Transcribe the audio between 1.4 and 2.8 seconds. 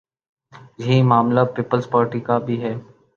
Peoples Party کا بھی ہے۔